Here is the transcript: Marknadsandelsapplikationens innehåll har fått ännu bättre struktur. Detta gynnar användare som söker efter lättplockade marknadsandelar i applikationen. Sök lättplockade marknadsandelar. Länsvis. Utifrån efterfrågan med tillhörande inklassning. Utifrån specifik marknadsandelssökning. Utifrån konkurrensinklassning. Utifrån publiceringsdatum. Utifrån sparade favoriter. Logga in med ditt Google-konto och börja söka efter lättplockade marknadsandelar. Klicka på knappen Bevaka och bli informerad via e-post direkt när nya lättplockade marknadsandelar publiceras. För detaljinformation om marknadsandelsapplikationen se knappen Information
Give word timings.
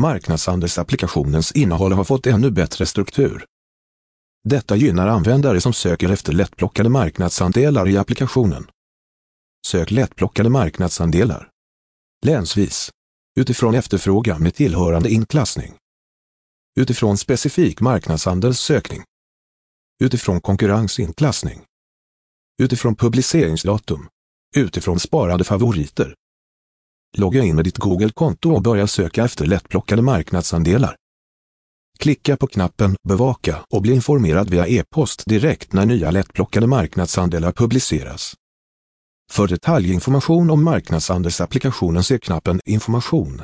Marknadsandelsapplikationens 0.00 1.52
innehåll 1.52 1.92
har 1.92 2.04
fått 2.04 2.26
ännu 2.26 2.50
bättre 2.50 2.86
struktur. 2.86 3.44
Detta 4.48 4.76
gynnar 4.76 5.06
användare 5.08 5.60
som 5.60 5.72
söker 5.72 6.10
efter 6.10 6.32
lättplockade 6.32 6.88
marknadsandelar 6.88 7.88
i 7.88 7.96
applikationen. 7.96 8.70
Sök 9.66 9.90
lättplockade 9.90 10.48
marknadsandelar. 10.48 11.48
Länsvis. 12.26 12.90
Utifrån 13.36 13.74
efterfrågan 13.74 14.42
med 14.42 14.54
tillhörande 14.54 15.10
inklassning. 15.10 15.74
Utifrån 16.76 17.18
specifik 17.18 17.80
marknadsandelssökning. 17.80 19.02
Utifrån 20.02 20.40
konkurrensinklassning. 20.40 21.64
Utifrån 22.62 22.96
publiceringsdatum. 22.96 24.08
Utifrån 24.56 25.00
sparade 25.00 25.44
favoriter. 25.44 26.14
Logga 27.18 27.42
in 27.42 27.56
med 27.56 27.64
ditt 27.64 27.78
Google-konto 27.78 28.50
och 28.54 28.62
börja 28.62 28.86
söka 28.86 29.24
efter 29.24 29.46
lättplockade 29.46 30.02
marknadsandelar. 30.02 30.96
Klicka 31.98 32.36
på 32.36 32.46
knappen 32.46 32.96
Bevaka 33.08 33.64
och 33.70 33.82
bli 33.82 33.94
informerad 33.94 34.50
via 34.50 34.66
e-post 34.66 35.24
direkt 35.26 35.72
när 35.72 35.86
nya 35.86 36.10
lättplockade 36.10 36.66
marknadsandelar 36.66 37.52
publiceras. 37.52 38.34
För 39.32 39.48
detaljinformation 39.48 40.50
om 40.50 40.64
marknadsandelsapplikationen 40.64 42.04
se 42.04 42.18
knappen 42.18 42.60
Information 42.64 43.42